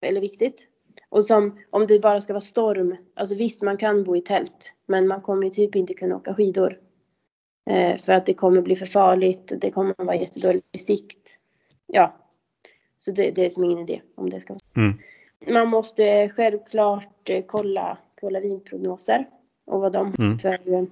[0.00, 0.66] väldigt viktigt.
[1.08, 4.72] Och som om det bara ska vara storm, alltså visst man kan bo i tält,
[4.86, 6.78] men man kommer ju typ inte kunna åka skidor.
[7.70, 11.37] Eh, för att det kommer bli för farligt, det kommer vara jättedålig sikt.
[11.92, 12.16] Ja,
[12.96, 14.98] så det, det är som ingen idé om det ska vara Mm.
[15.54, 19.28] Man måste självklart eh, kolla på lavinprognoser
[19.66, 20.38] och vad de Mm.
[20.38, 20.84] för, eh,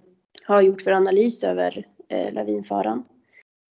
[0.45, 3.05] har gjort för analys över eh, lavinfaran.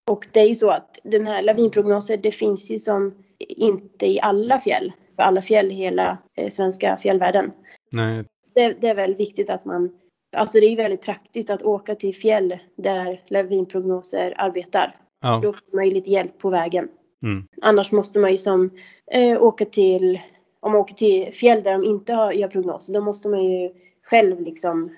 [0.09, 4.19] Och det är ju så att den här lavinprognoser, det finns ju som inte i
[4.21, 7.51] alla fjäll, för alla fjäll i hela eh, svenska fjällvärlden.
[7.91, 8.23] Nej,
[8.55, 9.99] Det, det är väl viktigt att man,
[10.37, 14.95] alltså det är väldigt praktiskt att åka till fjäll där lavinprognoser arbetar.
[15.21, 15.39] ja.
[15.43, 16.89] Då får man ju lite hjälp på vägen.
[17.23, 17.47] Mm.
[17.61, 18.69] Annars måste man ju som
[19.11, 20.19] eh, åka till,
[20.59, 23.69] om man åker till fjäll där de inte har, gör prognoser, då måste man ju
[24.03, 24.95] själv liksom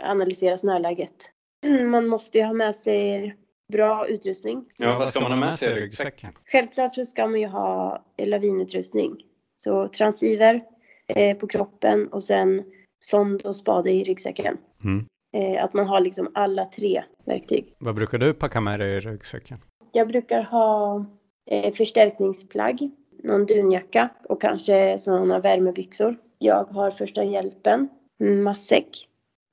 [0.00, 1.30] analysera snöläget.
[1.86, 3.36] Man måste ju ha med sig
[3.72, 4.66] bra utrustning.
[4.76, 6.32] Ja, vad ska man ha med sig i ryggsäcken?
[6.44, 9.16] Självklart så ska man ju ha lavinutrustning.
[9.56, 10.64] Så transceiver
[11.08, 12.62] eh, på kroppen och sen
[13.04, 14.56] sond och spade i ryggsäcken.
[14.84, 15.06] Mm.
[15.36, 17.74] Eh, att man har liksom alla tre verktyg.
[17.78, 19.58] Vad brukar du packa med dig i ryggsäcken?
[19.92, 21.04] Jag brukar ha
[21.50, 22.90] Eh, förstärkningsplagg,
[23.22, 26.16] någon dunjacka och kanske sådana värmebyxor.
[26.38, 27.88] Jag har första hjälpen,
[28.20, 29.08] mm, matsäck.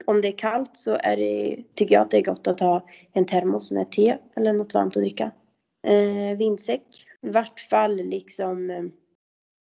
[0.05, 2.87] Om det är kallt så är det, tycker jag att det är gott att ha
[3.13, 5.31] en termos med te eller något varmt att dricka.
[5.87, 6.81] Eh, vindsäck,
[7.21, 8.83] i vart fall liksom eh,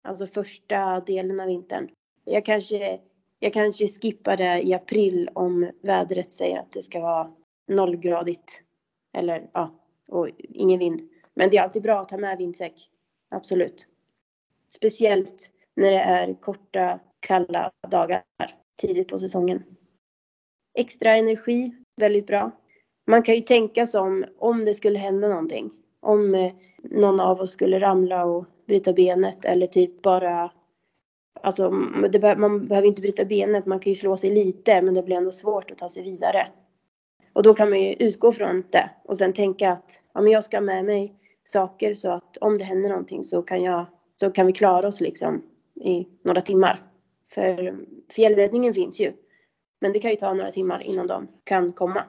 [0.04, 1.88] alltså första delen av vintern.
[2.24, 3.00] Jag kanske,
[3.38, 7.30] jag kanske skippar det i april om vädret säger att det ska vara
[7.68, 8.60] nollgradigt.
[9.16, 9.74] Eller ja,
[10.08, 11.13] och ingen vind.
[11.36, 12.90] Men det är alltid bra att ha med vindsäck.
[13.30, 13.86] Absolut.
[14.68, 18.22] Speciellt när det är korta, kalla dagar
[18.76, 19.62] tidigt på säsongen.
[20.78, 22.50] Extra energi, väldigt bra.
[23.06, 25.70] Man kan ju tänka som om det skulle hända någonting.
[26.00, 30.50] Om eh, någon av oss skulle ramla och bryta benet eller typ bara
[31.42, 31.70] Alltså,
[32.10, 35.02] det, be- man behöver inte bryta benet, man kan ju slå sig lite, men det
[35.02, 36.46] blir ändå svårt att ta sig vidare.
[37.32, 40.44] Och då kan man ju utgå från det och sen tänka att ja, men jag
[40.44, 43.86] ska ha med mig saker så att om det händer någonting så kan, jag,
[44.20, 45.42] så kan vi klara oss liksom
[45.74, 46.82] i några timmar.
[47.30, 47.76] För
[48.12, 49.12] fjällräddningen finns ju.
[49.80, 52.04] Men det kan ju ta några timmar innan de kan komma.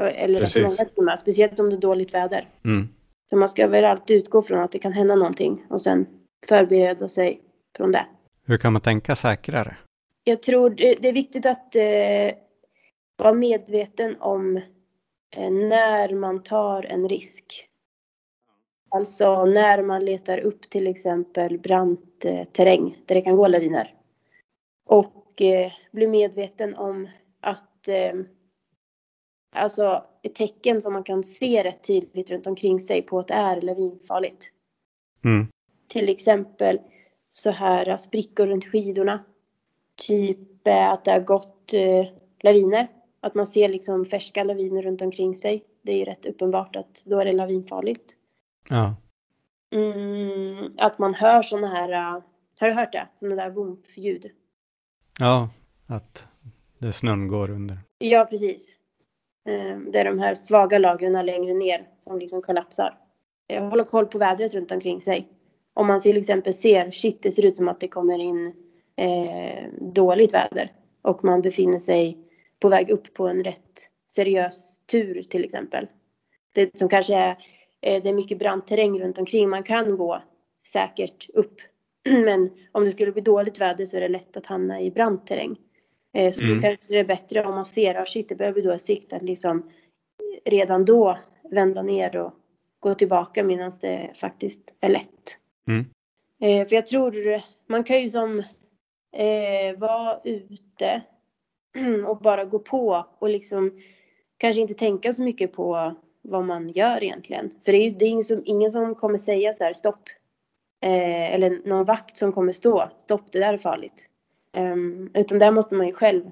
[0.00, 0.78] Eller rätt Precis.
[0.78, 2.48] många timmar, speciellt om det är dåligt väder.
[2.64, 2.88] Mm.
[3.30, 6.06] Så man ska väl alltid utgå från att det kan hända någonting och sen
[6.48, 7.40] förbereda sig
[7.76, 8.06] från det.
[8.44, 9.76] Hur kan man tänka säkrare?
[10.24, 12.38] Jag tror det är viktigt att eh,
[13.16, 14.56] vara medveten om
[15.36, 17.68] eh, när man tar en risk.
[18.88, 23.94] Alltså när man letar upp till exempel brant eh, terräng där det kan gå laviner.
[24.86, 27.08] Och eh, bli medveten om
[27.40, 28.12] att eh,
[29.54, 33.34] alltså ett tecken som man kan se rätt tydligt runt omkring sig på att det
[33.34, 34.50] är lavinfarligt.
[35.24, 35.46] Mm.
[35.88, 36.80] Till exempel
[37.28, 39.24] så här äh, sprickor runt skidorna.
[40.06, 42.06] Typ äh, att det har gått eh,
[42.40, 42.88] laviner.
[43.20, 45.64] Att man ser liksom färska laviner runt omkring sig.
[45.82, 48.16] Det är ju rätt uppenbart att då är det lavinfarligt.
[48.68, 48.96] Ja.
[49.72, 52.22] Mm, att man hör sådana här, äh,
[52.60, 53.08] har du hört det?
[53.14, 54.30] Sådana där vumf-ljud.
[55.20, 55.48] ja,
[55.86, 56.24] att
[56.78, 57.78] det snön går under.
[57.98, 58.74] Ja, precis.
[59.48, 62.98] Eh, Det är de här svaga lagren längre ner som liksom kollapsar.
[63.58, 65.28] Hålla koll på vädret runt omkring sig.
[65.74, 68.54] Om man till exempel ser, shit det ser ut som att det kommer in
[68.96, 72.18] eh, dåligt väder och man befinner sig
[72.60, 75.86] på väg upp på en rätt seriös tur till exempel.
[76.54, 77.36] Det som kanske är,
[78.02, 80.22] det är mycket brant terräng runt omkring, man kan gå
[80.66, 81.54] säkert upp.
[82.08, 85.26] Men om det skulle bli dåligt väder så är det lätt att hamna i brant
[85.26, 85.56] terräng.
[86.14, 86.56] Eh, Så Mm.
[86.56, 89.12] då kanske det är bättre om man ser att shit, det börjar bli dålig sikt
[89.12, 89.70] att liksom
[90.44, 91.18] redan då
[91.50, 92.32] vända ner och
[92.80, 95.38] gå tillbaka medan det faktiskt är lätt.
[95.68, 95.84] Mm.
[96.40, 98.38] Eh, för jag tror man kan ju som
[99.16, 101.02] eh, vara ute
[102.06, 103.80] och bara gå på och liksom
[104.38, 105.94] kanske inte tänka så mycket på
[106.28, 107.50] vad man gör egentligen.
[107.64, 110.08] För det är, det är ingen, som, ingen som kommer säga så här stopp.
[110.84, 114.06] Eh, eller någon vakt som kommer stå stopp, det där är farligt.
[114.52, 116.30] Ehm, utan där måste man ju själv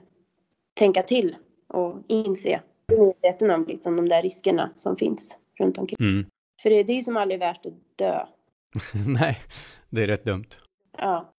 [0.75, 1.37] tänka till
[1.69, 5.97] och inse, bli medveten om liksom de där riskerna som finns runt omkring.
[6.01, 6.27] Mm.
[6.63, 8.25] För det, det är ju som aldrig värt att dö.
[9.07, 9.39] Nej,
[9.91, 10.49] det är rätt dumt.
[10.99, 11.33] Ja.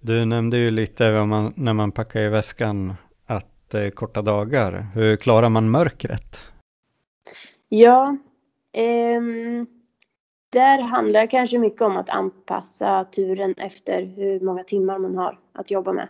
[0.00, 2.94] Du nämnde ju lite vad man, när man packar i väskan
[3.26, 4.86] att det är korta dagar.
[4.94, 6.42] Hur klarar man mörkret?
[7.68, 8.16] Ja,
[8.72, 9.66] ehm,
[10.50, 15.40] där handlar det kanske mycket om att anpassa turen efter hur många timmar man har
[15.52, 16.08] att jobba med.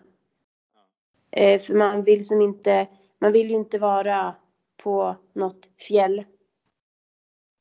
[1.31, 2.89] Eh, för man vill som inte,
[3.19, 4.35] man vill ju inte vara
[4.77, 6.25] på något fjäll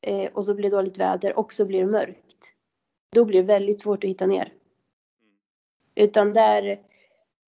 [0.02, 2.52] eh, och så blir det dåligt väder och så blir det mörkt.
[3.14, 4.52] då blir det väldigt svårt att hitta ner.
[5.94, 6.80] Utan där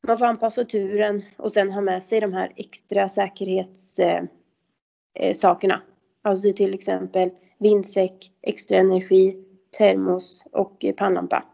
[0.07, 5.75] man får anpassa turen och sen ha med sig de här extra säkerhetssakerna.
[5.75, 5.88] Eh, eh,
[6.29, 9.37] alltså till exempel vindsäck, extra energi,
[9.79, 11.45] termos och pannlampa.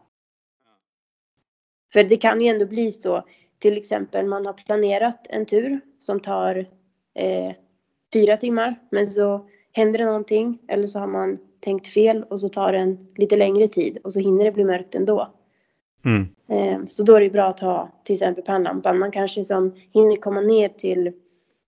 [1.93, 3.23] För det kan ju ändå bli så,
[3.59, 6.55] till exempel man har planerat en tur som tar
[7.15, 7.53] eh,
[8.13, 12.49] fyra timmar, men så händer det någonting eller så har man tänkt fel och så
[12.49, 15.33] tar den lite längre tid och så hinner det bli mörkt ändå.
[16.05, 16.27] Mm.
[16.47, 18.99] Eh, så då är det bra att ha till exempel pannlampan.
[18.99, 21.11] Man kanske som hinner komma ner till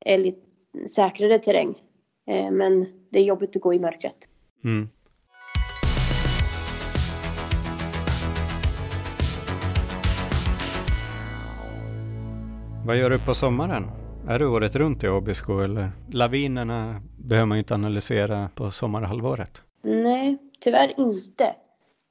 [0.05, 0.39] eh, lite
[0.87, 1.75] säkrare terräng.
[2.27, 4.29] Eh, men det är jobbigt att gå i mörkret.
[4.63, 4.89] Mm.
[12.87, 13.83] Vad gör du på sommaren?
[14.27, 15.91] Är du året runt i Abisko eller?
[16.11, 19.61] Lavinerna behöver man ju inte analysera på sommarhalvåret.
[19.83, 21.55] Nej, tyvärr inte.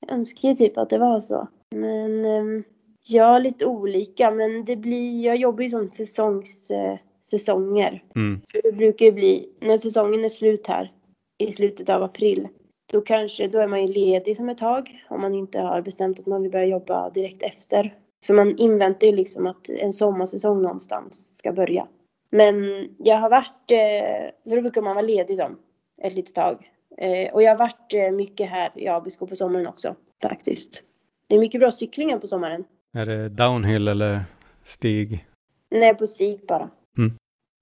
[0.01, 1.49] Jag önskar ju typ att det var så.
[1.71, 2.65] Men um,
[3.09, 4.31] ja, lite olika.
[4.31, 6.99] Men det blir, jag jobbar ju som säsongs, uh,
[7.31, 8.03] säsonger.
[8.17, 8.41] Mm.
[8.45, 10.93] Så det brukar ju bli, när säsongen är slut här
[11.39, 12.49] i slutet av april,
[12.93, 16.19] då kanske, då är man ju ledig som ett tag om man inte har bestämt
[16.19, 17.95] att man vill börja jobba direkt efter.
[18.27, 21.89] För man inväntar ju liksom att en sommarsäsong någonstans ska börja.
[22.31, 25.59] Men jag har varit, eh, för då brukar man vara ledig som
[26.03, 26.71] ett litet tag.
[26.99, 30.83] Eh, och jag har varit eh, mycket här i Abisko på sommaren också faktiskt.
[31.29, 32.65] Det är mycket bra cyklingar på sommaren.
[32.95, 34.25] Är det downhill eller
[34.65, 35.27] stig?
[35.71, 36.71] Nej, på stig bara.
[36.99, 37.13] Mm.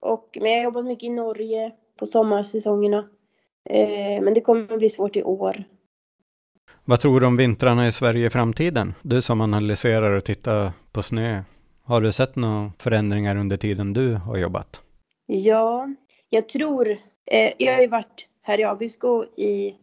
[0.01, 3.09] Och, men jag har jobbat mycket i Norge på sommarsäsongerna.
[3.69, 5.63] Eh, men det kommer att bli svårt i år.
[6.85, 8.93] Vad tror du om vintrarna i Sverige i framtiden?
[9.01, 11.43] Du som analyserar och tittar på snö.
[11.83, 14.81] Har du sett några förändringar under tiden du har jobbat?
[15.25, 15.87] Ja,
[16.29, 16.89] jag tror...
[17.31, 19.75] Eh, jag har ju varit här i Abisko i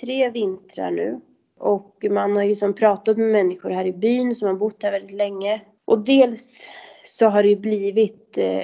[0.00, 1.20] tre vintrar nu.
[1.58, 4.92] Och man har ju som pratat med människor här i byn som har bott här
[4.92, 5.60] väldigt länge.
[5.84, 6.68] Och dels
[7.04, 8.62] så har det ju blivit eh,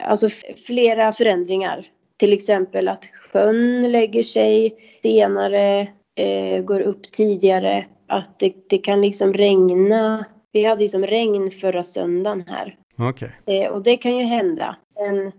[0.00, 0.28] alltså
[0.66, 1.86] flera förändringar.
[2.16, 7.84] Till exempel att sjön lägger sig senare, eh, går upp tidigare.
[8.06, 10.24] Att det, det, kan liksom regna.
[10.52, 12.76] Vi hade ju som regn förra söndagen här.
[13.10, 13.28] Okay.
[13.46, 14.76] Eh, och det kan ju hända.
[15.00, 15.32] Men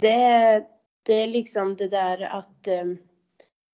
[0.00, 0.62] det,
[1.06, 2.84] det är liksom det där att eh,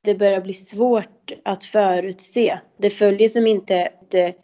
[0.04, 2.58] det börjar bli svårt att förutse.
[2.76, 4.34] Det följer som inte det,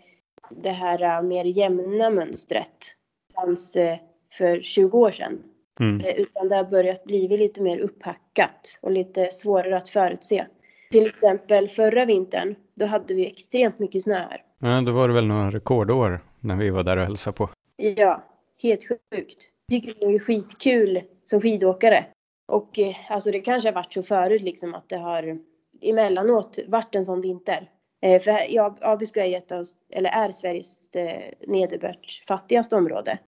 [0.51, 2.95] det här uh, mer jämna mönstret
[3.35, 3.95] fanns uh,
[4.33, 5.43] för 20 år sedan.
[5.81, 6.01] Mm.
[6.01, 10.47] Uh, utan det har börjat bli lite mer upphackat och lite svårare att förutse.
[10.91, 14.43] Till exempel förra vintern, då hade vi extremt mycket snö här.
[14.59, 17.51] Ja, då var det väl några rekordår när vi var där och hälsade på.
[17.77, 18.23] Ja,
[18.63, 19.51] helt sjukt.
[19.67, 22.05] Jag tycker det är skitkul som skidåkare
[22.53, 25.39] och eh, alltså det kanske har varit så förut liksom att det har
[25.83, 27.71] emellanåt varit en sån vinter.
[28.03, 33.19] Eh, för ja, Abisko är, ett av, eller är Sveriges eh, nederbördsfattigaste område.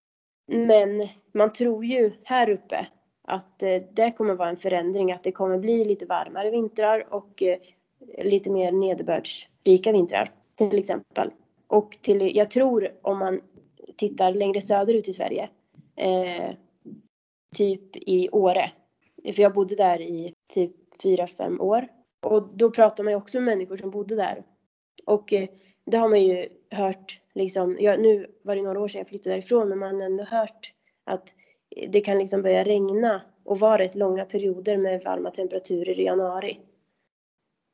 [0.50, 2.86] Men man tror ju här uppe
[3.22, 7.42] att eh, det kommer vara en förändring, att det kommer bli lite varmare vintrar och
[7.42, 7.58] eh,
[8.24, 11.30] lite mer nederbördsrika vintrar till exempel.
[11.66, 13.40] Och till, jag tror om man
[13.96, 15.48] tittar längre söderut i Sverige,
[15.96, 16.54] eh,
[17.56, 18.70] typ i Åre,
[19.34, 21.88] för jag bodde där i typ fyra, fem år.
[22.26, 24.44] Och då pratar man ju också med människor som bodde där.
[25.06, 25.48] Och eh,
[25.84, 29.34] det har man ju hört, liksom, ja, nu var det några år sedan jag flyttade
[29.34, 30.72] därifrån, men man har ändå hört
[31.04, 31.34] att
[31.88, 36.60] det kan liksom börja regna och vara rätt långa perioder med varma temperaturer i januari.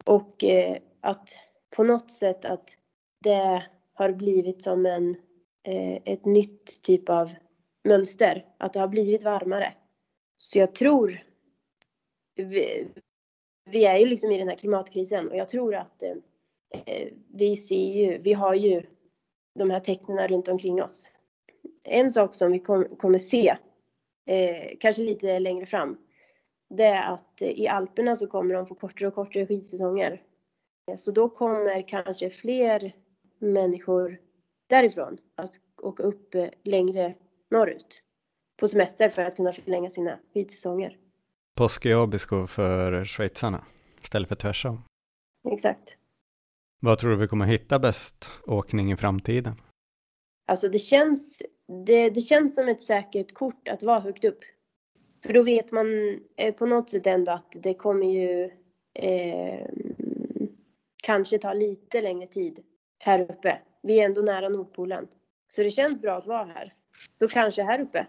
[0.05, 1.37] Och eh, att
[1.77, 2.77] på något sätt att
[3.23, 3.63] det
[3.95, 5.15] har blivit som en,
[5.69, 7.33] eh, ett nytt typ av
[7.85, 9.75] mönster, att det har blivit varmare.
[10.37, 11.23] Så jag tror
[12.35, 12.89] vi,
[13.71, 16.17] vi är ju liksom i den här klimatkrisen och jag tror att eh,
[16.87, 18.83] eh vi ser ju, vi har ju
[19.59, 21.11] de här tecknen runt omkring oss.
[21.85, 23.57] En sak som vi kom, kommer se,
[24.27, 25.99] eh, kanske lite längre fram,
[26.71, 30.23] det är att eh, i Alperna så kommer de få kortare och kortare skidsäsonger.
[30.97, 32.93] Så då kommer kanske fler
[33.39, 34.21] människor
[34.67, 35.51] därifrån att
[35.83, 37.15] åka upp eh, längre
[37.51, 38.03] norrut
[38.57, 40.97] på semester för att kunna förlänga sina skidsäsonger.
[41.57, 43.65] Påsk i Abisko för schweizarna
[44.03, 44.83] istället för tvärsom.
[45.53, 45.97] Exakt.
[46.81, 49.55] Vad tror du vi kommer hitta bäst åkning i framtiden?
[50.47, 51.43] Alltså det känns,
[51.87, 54.41] det, det känns som ett säkert kort att vara högt upp.
[55.27, 55.87] För då vet man
[56.37, 58.51] eh, på något sätt ändå att det kommer ju
[58.95, 59.67] eh,
[61.03, 62.59] kanske ta lite längre tid
[62.99, 63.59] här uppe.
[63.83, 65.09] Vi är ändå nära Nordpolen.
[65.49, 66.75] Så det känns bra att vara här.
[67.19, 68.07] Så kanske här uppe.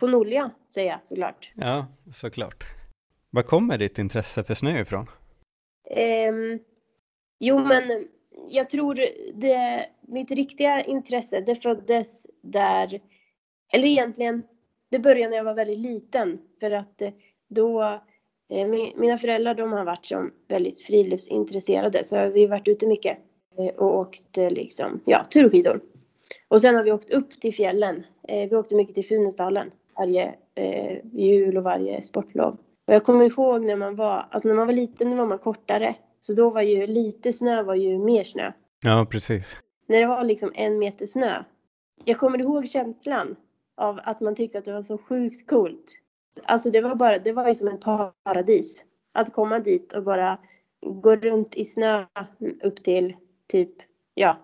[0.00, 1.52] På Nolja, säger jag såklart.
[1.54, 2.64] Ja, såklart.
[3.30, 5.06] Var kommer ditt intresse för snö ifrån?
[6.30, 6.58] Um,
[7.40, 7.98] jo, men eh,
[8.48, 8.94] jag tror
[9.34, 13.00] det, mitt riktiga intresse, det föddes där,
[13.72, 14.42] eller egentligen,
[14.90, 16.38] det började när jag var väldigt liten.
[16.60, 17.10] För att eh,
[17.48, 17.82] då,
[18.48, 22.04] eh, mina föräldrar de har varit som väldigt friluftsintresserade.
[22.04, 23.18] Så vi har varit ute mycket
[23.76, 25.80] och åkt liksom, ja, turskidor.
[26.48, 28.02] Och sen har vi åkt upp till fjällen.
[28.28, 30.34] Vi åkte mycket till Funäsdalen varje
[31.12, 32.56] jul och varje sportlov.
[32.86, 35.38] Och jag kommer ihåg när man var, alltså när man var liten, då var man
[35.38, 35.96] kortare.
[36.20, 38.52] Så då var ju lite snö var ju mer snö.
[38.84, 39.56] Ja, precis.
[39.86, 41.44] När det var liksom en meter snö.
[42.04, 43.36] Jag kommer ihåg känslan
[43.76, 45.84] av att man tyckte att det var så sjukt coolt.
[46.44, 47.80] Alltså det var bara, det var ju som ett
[48.24, 48.82] paradis.
[49.12, 50.38] Att komma dit och bara
[50.86, 52.06] gå runt i snö
[52.62, 53.16] upp till
[53.48, 53.72] typ,
[54.14, 54.36] ja,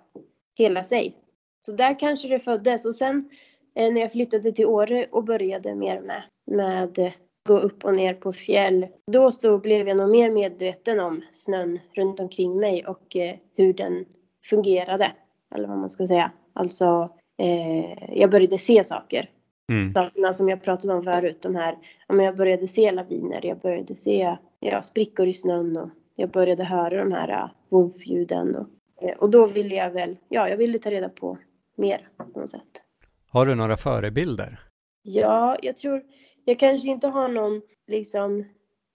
[0.59, 1.17] hela sig.
[1.61, 2.85] Så där kanske det föddes.
[2.85, 3.31] Och sen
[3.75, 7.13] eh, när jag flyttade till Åre och började mer med, med
[7.47, 8.87] gå upp och ner på fjäll.
[9.13, 13.73] Då så blev jag nog mer medveten om snön runt omkring mig och eh, hur
[13.73, 14.05] den
[14.45, 15.13] fungerade.
[15.55, 16.33] Eller vad man ska säga.
[16.53, 19.31] Alltså, eh, jag började se saker.
[19.73, 19.95] Mm.
[19.95, 21.43] Sakerna som jag pratade om förut.
[21.43, 21.79] De här,
[22.09, 27.05] jag började se laviner, jag började se ja, sprickor i snön och jag började höra
[27.05, 28.57] de här uh, vovljuden.
[28.57, 28.69] Och,
[29.03, 31.39] eh, och då ville jag väl, ja, jag ville ta reda på
[31.77, 32.83] mer på något sätt.
[33.29, 34.61] Har du några förebilder?
[35.03, 36.03] Ja, jag tror
[36.47, 38.45] jag kanske inte har någon liksom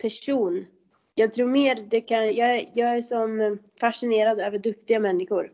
[0.02, 0.66] person.
[1.16, 5.52] Jag tror mer det kan, jag, jag är som fascinerad över duktiga människor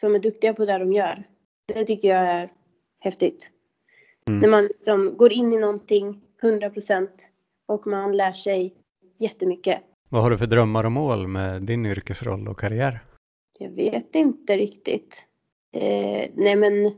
[0.00, 1.24] som är duktiga på det de gör.
[1.66, 2.52] Det tycker jag är
[2.98, 3.50] häftigt.
[4.28, 4.40] Mm.
[4.40, 7.28] När man liksom går in i någonting 100 procent
[7.66, 8.74] och man lär sig
[9.18, 9.80] jättemycket.
[10.08, 13.00] Vad har du för drömmar och mål med din yrkesroll och karriär?
[13.58, 15.24] Jag vet inte riktigt.
[15.72, 16.92] Eh, nej men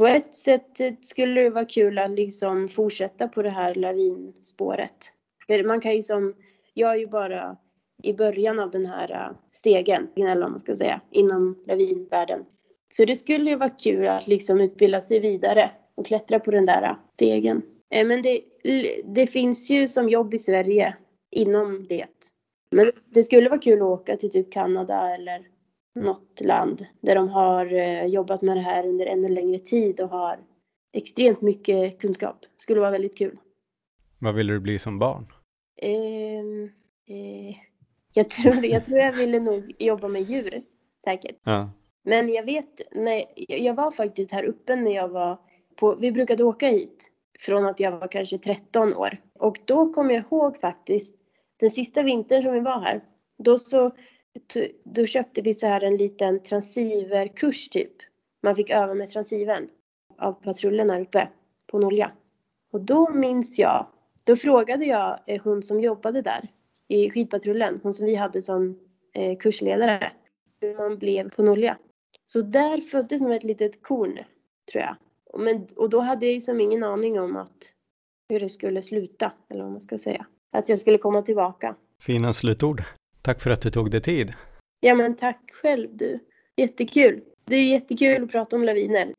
[0.00, 5.12] på ett sätt skulle det vara kul att liksom fortsätta på det här lavinspåret.
[5.46, 6.34] För man kan ju som,
[6.74, 7.56] jag är ju bara
[8.02, 12.44] i början av den här äh, stegen, eller vad man ska säga, inom lavinvärlden.
[12.92, 16.66] Så det skulle ju vara kul att liksom utbilda sig vidare och klättra på den
[16.66, 17.62] där äh, stegen.
[17.90, 18.40] Äh, men det,
[19.04, 20.96] det finns ju som jobb i Sverige
[21.30, 22.30] inom det.
[22.70, 25.46] Men det skulle vara kul att åka till typ Kanada eller
[25.94, 30.08] något land där de har eh, jobbat med det här under ännu längre tid och
[30.08, 30.38] har
[30.92, 32.36] extremt mycket kunskap.
[32.56, 33.38] Skulle vara väldigt kul.
[34.18, 35.32] Vad ville du bli som barn?
[35.82, 36.40] Eh,
[37.16, 37.56] eh,
[38.12, 40.62] jag, tror, jag tror jag ville nog jobba med djur,
[41.04, 41.36] säkert.
[41.44, 41.70] Ja.
[42.02, 45.38] Men jag vet, när, jag var faktiskt här uppe när jag var
[45.76, 49.16] på, vi brukade åka hit från att jag var kanske 13 år.
[49.38, 51.14] Och då kommer jag ihåg faktiskt,
[51.56, 53.00] den sista vintern som vi var här,
[53.38, 53.90] då så
[54.84, 57.92] då köpte vi så här en liten transceiverkurs typ.
[58.42, 59.68] Man fick öva med transceivern
[60.18, 61.28] av patrullen här uppe
[61.66, 62.12] på Nolja.
[62.72, 63.86] Och då minns jag,
[64.26, 66.48] då frågade jag eh, hon som jobbade där
[66.88, 68.78] i skidpatrullen, hon som vi hade som
[69.14, 70.12] eh, kursledare,
[70.60, 71.78] hur man blev på Nolja.
[72.26, 74.18] Så där föddes nog ett litet korn,
[74.72, 74.96] tror jag.
[75.40, 77.72] Men, och då hade jag liksom ingen aning om att
[78.28, 80.26] hur det skulle sluta, eller vad man ska säga.
[80.52, 81.76] Att jag skulle komma tillbaka.
[82.00, 82.82] Fina slutord.
[83.22, 84.32] Tack för att du tog dig tid.
[84.80, 86.18] Ja, men tack själv du.
[86.56, 87.20] Jättekul.
[87.44, 89.14] Det är jättekul att prata om laviner.